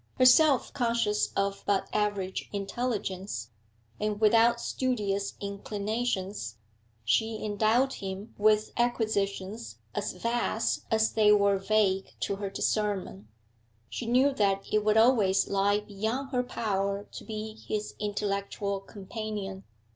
[0.15, 3.51] Herself conscious of but average intelligence,
[3.99, 6.55] and without studious inclinations,
[7.05, 13.27] she endowed him with acquisitions as vast as they were vague to her discernment;
[13.91, 19.63] she knew that it would always lie beyond her power to be his intellectual companion.